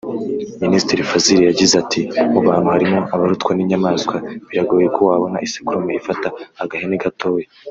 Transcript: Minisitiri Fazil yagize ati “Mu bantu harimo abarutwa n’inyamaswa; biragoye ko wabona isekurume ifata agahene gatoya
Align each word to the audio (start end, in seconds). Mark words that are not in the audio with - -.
Minisitiri 0.63 1.07
Fazil 1.09 1.39
yagize 1.49 1.73
ati 1.83 2.01
“Mu 2.31 2.39
bantu 2.47 2.67
harimo 2.73 2.99
abarutwa 3.13 3.51
n’inyamaswa; 3.53 4.15
biragoye 4.47 4.87
ko 4.95 4.99
wabona 5.09 5.43
isekurume 5.47 5.91
ifata 5.99 6.27
agahene 6.63 6.97
gatoya 7.03 7.47